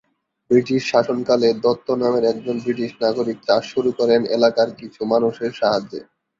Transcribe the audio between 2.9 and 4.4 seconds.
নাগরিক চাষ শুরু করেন